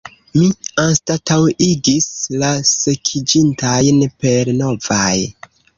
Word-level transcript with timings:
Mi 0.35 0.45
anstataŭigis 0.83 2.09
la 2.45 2.51
sekiĝintajn 2.73 4.05
per 4.25 4.55
novaj. 4.65 5.17